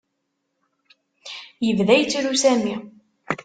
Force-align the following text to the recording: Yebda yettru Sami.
Yebda 1.65 1.93
yettru 1.97 2.33
Sami. 2.43 2.75